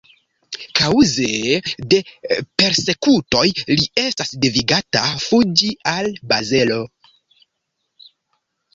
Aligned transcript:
Kaŭze 0.77 1.59
de 1.93 1.99
persekutoj 2.63 3.45
li 3.75 3.87
estas 4.07 4.35
devigata 4.49 5.07
fuĝi 5.29 5.73
al 5.97 6.13
Bazelo. 6.35 6.85